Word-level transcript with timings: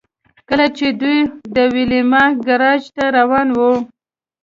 کله 0.49 0.65
چې 0.77 0.87
دوی 1.01 1.19
د 1.55 1.57
ویلما 1.73 2.23
ګراج 2.45 2.83
ته 2.95 3.03
روان 3.17 3.47
وو 3.57 3.73